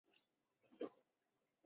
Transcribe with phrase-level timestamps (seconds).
[0.03, 0.07] 其实
[0.79, 1.01] 是用猜的